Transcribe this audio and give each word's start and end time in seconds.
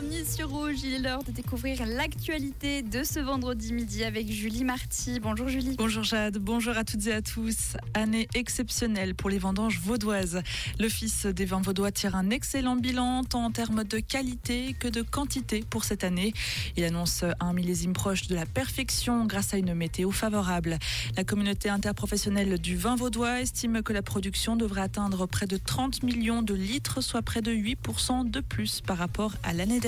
bienvenue 0.00 0.24
sur 0.24 0.48
Rouge. 0.50 0.82
Il 0.82 0.94
est 0.94 0.98
l'heure 0.98 1.22
de 1.22 1.30
découvrir 1.30 1.86
l'actualité 1.86 2.82
de 2.82 3.04
ce 3.04 3.20
vendredi 3.20 3.72
midi 3.72 4.02
avec 4.02 4.28
Julie 4.28 4.64
Marty. 4.64 5.20
Bonjour 5.20 5.46
Julie. 5.46 5.76
Bonjour 5.78 6.02
Jade, 6.02 6.38
bonjour 6.38 6.76
à 6.76 6.82
toutes 6.82 7.06
et 7.06 7.12
à 7.12 7.22
tous. 7.22 7.76
Année 7.94 8.26
exceptionnelle 8.34 9.14
pour 9.14 9.30
les 9.30 9.38
vendanges 9.38 9.78
vaudoises. 9.78 10.42
L'Office 10.80 11.26
des 11.26 11.44
vins 11.44 11.60
vaudois 11.60 11.92
tire 11.92 12.16
un 12.16 12.30
excellent 12.30 12.74
bilan 12.74 13.22
tant 13.22 13.44
en 13.44 13.52
termes 13.52 13.84
de 13.84 14.00
qualité 14.00 14.74
que 14.80 14.88
de 14.88 15.00
quantité 15.00 15.62
pour 15.70 15.84
cette 15.84 16.02
année. 16.02 16.32
Il 16.76 16.82
annonce 16.82 17.24
un 17.38 17.52
millésime 17.52 17.92
proche 17.92 18.26
de 18.26 18.34
la 18.34 18.46
perfection 18.46 19.26
grâce 19.26 19.54
à 19.54 19.58
une 19.58 19.74
météo 19.74 20.10
favorable. 20.10 20.76
La 21.16 21.22
communauté 21.22 21.68
interprofessionnelle 21.68 22.58
du 22.58 22.76
vin 22.76 22.96
vaudois 22.96 23.42
estime 23.42 23.80
que 23.84 23.92
la 23.92 24.02
production 24.02 24.56
devrait 24.56 24.80
atteindre 24.80 25.26
près 25.26 25.46
de 25.46 25.56
30 25.56 26.02
millions 26.02 26.42
de 26.42 26.54
litres, 26.54 27.00
soit 27.00 27.22
près 27.22 27.42
de 27.42 27.52
8% 27.52 28.28
de 28.28 28.40
plus 28.40 28.80
par 28.80 28.98
rapport 28.98 29.34
à 29.44 29.52
l'année 29.52 29.78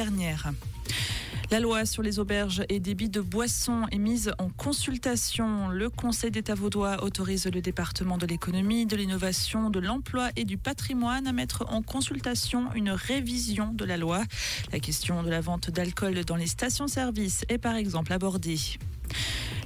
La 1.51 1.59
loi 1.59 1.87
sur 1.87 2.03
les 2.03 2.19
auberges 2.19 2.65
et 2.69 2.81
débits 2.81 3.09
de 3.09 3.23
boissons 3.23 3.87
est 3.91 3.99
mise 3.99 4.31
en 4.39 4.51
consultation. 4.51 5.69
Le 5.69 5.89
Conseil 5.89 6.31
d'État 6.31 6.55
vaudois 6.55 7.03
autorise 7.03 7.47
le 7.47 7.63
département 7.63 8.19
de 8.19 8.27
l'économie, 8.27 8.85
de 8.85 8.95
l'innovation, 8.95 9.71
de 9.71 9.81
l'emploi 9.81 10.29
et 10.37 10.45
du 10.45 10.59
patrimoine 10.59 11.27
à 11.27 11.33
mettre 11.33 11.65
en 11.73 11.81
consultation 11.81 12.73
une 12.75 12.91
révision 12.91 13.73
de 13.73 13.87
la 13.87 13.97
loi. 13.97 14.23
La 14.71 14.81
question 14.81 15.23
de 15.23 15.31
la 15.31 15.41
vente 15.41 15.71
d'alcool 15.71 16.25
dans 16.27 16.37
les 16.37 16.47
stations-service 16.47 17.47
est 17.49 17.59
par 17.59 17.77
exemple 17.77 18.13
abordée. 18.13 18.59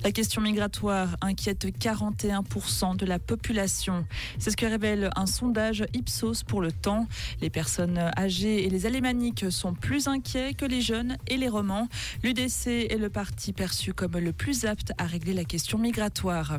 La 0.02 0.12
question 0.12 0.40
migratoire 0.40 1.16
inquiète 1.20 1.66
41% 1.66 2.96
de 2.96 3.04
la 3.04 3.18
population. 3.18 4.06
C'est 4.38 4.50
ce 4.50 4.56
que 4.56 4.64
révèle 4.64 5.10
un 5.14 5.26
sondage 5.26 5.84
Ipsos 5.92 6.42
pour 6.42 6.62
le 6.62 6.72
temps. 6.72 7.06
Les 7.42 7.50
personnes 7.50 7.98
âgées 8.16 8.64
et 8.64 8.70
les 8.70 8.86
alémaniques 8.86 9.50
sont 9.50 9.74
plus 9.74 10.08
inquiets 10.08 10.54
que 10.54 10.64
les 10.64 10.80
jeunes 10.80 11.18
et 11.26 11.36
les 11.36 11.48
romans. 11.48 11.86
L'UDC 12.22 12.66
est 12.66 12.98
le 12.98 13.10
parti 13.10 13.52
perçu 13.52 13.92
comme 13.92 14.16
le 14.16 14.32
plus 14.32 14.64
apte 14.64 14.92
à 14.96 15.04
régler 15.04 15.34
la 15.34 15.44
question 15.44 15.76
migratoire. 15.76 16.58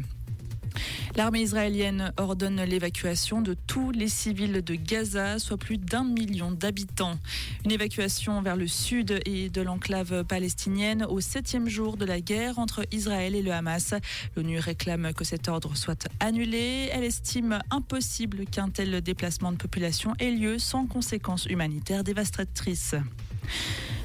L'armée 1.16 1.42
israélienne 1.42 2.14
ordonne 2.18 2.62
l'évacuation 2.64 3.42
de 3.42 3.54
tous 3.54 3.92
les 3.92 4.08
civils 4.08 4.64
de 4.64 4.76
Gaza, 4.76 5.40
soit 5.40 5.58
plus 5.58 5.78
d'un 5.78 6.04
million 6.04 6.52
d'habitants. 6.52 7.18
Une 7.66 7.72
évacuation 7.72 8.42
vers 8.42 8.56
le 8.56 8.68
sud 8.68 9.20
et 9.26 9.50
de 9.50 9.62
l'enclave 9.62 10.24
palestinienne 10.24 11.04
au 11.04 11.20
septième 11.20 11.68
jour 11.68 11.98
de 11.98 12.06
la 12.06 12.22
guerre 12.22 12.60
entre 12.60 12.86
Israël 12.92 13.36
et 13.36 13.42
le 13.42 13.52
Hamas. 13.52 13.94
L'ONU 14.36 14.60
réclame 14.60 15.14
que 15.14 15.24
cet 15.24 15.50
ordre 15.50 15.76
soit 15.76 16.08
annulé. 16.20 16.90
Elle 16.92 17.04
estime 17.04 17.60
impossible 17.72 18.46
qu'un 18.46 18.70
tel 18.70 19.02
déplacement 19.02 19.52
de 19.52 19.58
population 19.58 20.14
ait 20.20 20.32
lieu 20.32 20.60
sans 20.60 20.88
conséquences 20.88 21.46
humanitaires 21.46 22.04
dévastatrices. 22.04 22.96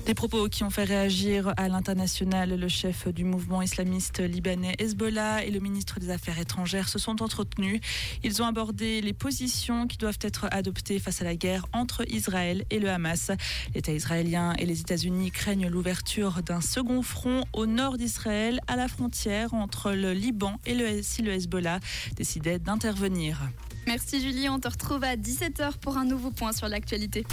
Des 0.07 0.15
propos 0.15 0.49
qui 0.49 0.63
ont 0.63 0.71
fait 0.71 0.85
réagir 0.85 1.53
à 1.57 1.69
l'international. 1.69 2.51
Le 2.51 2.69
chef 2.69 3.09
du 3.09 3.25
mouvement 3.25 3.61
islamiste 3.61 4.21
libanais 4.21 4.77
Hezbollah 4.79 5.45
et 5.45 5.51
le 5.51 5.59
ministre 5.59 5.99
des 5.99 6.11
Affaires 6.11 6.39
étrangères 6.39 6.89
se 6.89 7.01
sont 7.01 7.25
entretenus. 7.25 7.81
Ils 8.23 8.41
ont 8.41 8.47
abordé 8.47 9.01
les 9.01 9.13
positions 9.13 9.89
qui 9.89 9.97
doivent 9.97 10.21
être 10.21 10.47
adoptées 10.53 11.01
face 11.01 11.23
à 11.23 11.25
la 11.25 11.35
guerre 11.35 11.67
entre 11.73 12.05
Israël 12.09 12.65
et 12.71 12.79
le 12.79 12.89
Hamas. 12.89 13.33
L'État 13.75 13.91
israélien 13.91 14.53
et 14.61 14.65
les 14.65 14.81
États-Unis 14.81 15.33
craignent 15.33 15.67
l'ouverture 15.67 16.41
d'un 16.45 16.61
second 16.61 17.03
front 17.03 17.43
au 17.53 17.67
nord 17.67 17.99
d'Israël, 17.99 18.61
à 18.69 18.77
la 18.77 18.87
frontière 18.87 19.55
entre 19.55 19.91
le 19.91 20.13
Liban 20.13 20.61
et 20.67 20.75
le, 20.75 21.03
si 21.03 21.23
le 21.23 21.33
Hezbollah 21.33 21.81
décidait 22.15 22.61
d'intervenir. 22.61 23.41
Merci 23.87 24.21
Julie, 24.21 24.49
on 24.49 24.59
te 24.59 24.69
retrouve 24.69 25.05
à 25.05 25.17
17h 25.17 25.79
pour 25.81 25.97
un 25.97 26.05
nouveau 26.05 26.31
point 26.31 26.53
sur 26.53 26.69
l'actualité. 26.69 27.25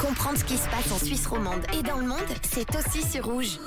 Comprendre 0.00 0.38
ce 0.38 0.44
qui 0.44 0.56
se 0.56 0.68
passe 0.68 0.92
en 0.92 0.98
Suisse 0.98 1.26
romande 1.26 1.62
et 1.78 1.82
dans 1.82 1.96
le 1.96 2.06
monde, 2.06 2.18
c'est 2.52 2.68
aussi 2.76 3.02
sur 3.02 3.24
Rouge. 3.24 3.58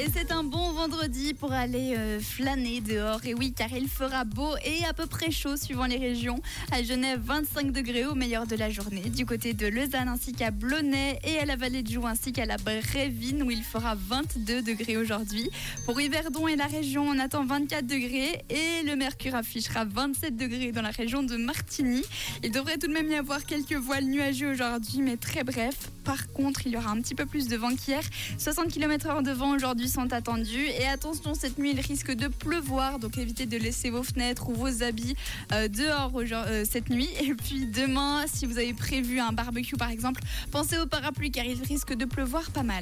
Et 0.00 0.06
c'est 0.14 0.30
un 0.30 0.44
bon 0.44 0.70
vendredi 0.70 1.34
pour 1.34 1.52
aller 1.52 1.96
euh, 1.98 2.20
flâner 2.20 2.80
dehors. 2.80 3.18
Et 3.24 3.34
oui, 3.34 3.52
car 3.52 3.72
il 3.72 3.88
fera 3.88 4.22
beau 4.22 4.54
et 4.64 4.84
à 4.84 4.92
peu 4.92 5.06
près 5.06 5.32
chaud 5.32 5.56
suivant 5.56 5.86
les 5.86 5.96
régions. 5.96 6.40
À 6.70 6.84
Genève, 6.84 7.20
25 7.24 7.72
degrés 7.72 8.06
au 8.06 8.14
meilleur 8.14 8.46
de 8.46 8.54
la 8.54 8.70
journée. 8.70 9.10
Du 9.10 9.26
côté 9.26 9.54
de 9.54 9.66
Lausanne 9.66 10.06
ainsi 10.06 10.32
qu'à 10.32 10.52
Blonay 10.52 11.18
et 11.24 11.40
à 11.40 11.46
la 11.46 11.56
vallée 11.56 11.82
de 11.82 11.90
Joux 11.90 12.06
ainsi 12.06 12.32
qu'à 12.32 12.46
la 12.46 12.58
Brévine 12.58 13.42
où 13.42 13.50
il 13.50 13.64
fera 13.64 13.96
22 13.96 14.62
degrés 14.62 14.96
aujourd'hui. 14.96 15.50
Pour 15.84 16.00
Yverdon 16.00 16.46
et 16.46 16.54
la 16.54 16.66
région, 16.66 17.02
on 17.02 17.18
attend 17.18 17.44
24 17.44 17.84
degrés 17.84 18.44
et 18.50 18.84
le 18.84 18.94
mercure 18.94 19.34
affichera 19.34 19.84
27 19.84 20.36
degrés 20.36 20.70
dans 20.70 20.82
la 20.82 20.90
région 20.90 21.24
de 21.24 21.36
Martigny. 21.36 22.04
Il 22.44 22.52
devrait 22.52 22.78
tout 22.78 22.86
de 22.86 22.92
même 22.92 23.10
y 23.10 23.16
avoir 23.16 23.44
quelques 23.44 23.74
voiles 23.74 24.04
nuageux 24.04 24.52
aujourd'hui, 24.52 25.02
mais 25.02 25.16
très 25.16 25.42
bref. 25.42 25.90
Par 26.04 26.32
contre, 26.32 26.66
il 26.66 26.72
y 26.72 26.76
aura 26.76 26.90
un 26.90 27.02
petit 27.02 27.14
peu 27.14 27.26
plus 27.26 27.48
de 27.48 27.56
vent 27.56 27.74
qu'hier. 27.74 28.00
60 28.38 28.68
km/h 28.68 29.22
de 29.22 29.32
vent 29.32 29.54
aujourd'hui 29.54 29.87
sont 29.88 30.12
attendus. 30.12 30.66
Et 30.66 30.86
attention, 30.86 31.34
cette 31.34 31.58
nuit, 31.58 31.72
il 31.72 31.80
risque 31.80 32.12
de 32.12 32.28
pleuvoir. 32.28 32.98
Donc 32.98 33.18
évitez 33.18 33.46
de 33.46 33.56
laisser 33.56 33.90
vos 33.90 34.02
fenêtres 34.02 34.48
ou 34.48 34.54
vos 34.54 34.82
habits 34.82 35.16
euh, 35.52 35.68
dehors 35.68 36.12
euh, 36.14 36.64
cette 36.68 36.90
nuit. 36.90 37.08
Et 37.20 37.34
puis 37.34 37.66
demain, 37.66 38.24
si 38.32 38.46
vous 38.46 38.58
avez 38.58 38.74
prévu 38.74 39.20
un 39.20 39.32
barbecue 39.32 39.76
par 39.76 39.90
exemple, 39.90 40.22
pensez 40.50 40.78
au 40.78 40.86
parapluie 40.86 41.30
car 41.30 41.44
il 41.44 41.62
risque 41.62 41.94
de 41.94 42.04
pleuvoir 42.04 42.50
pas 42.50 42.62
mal. 42.62 42.76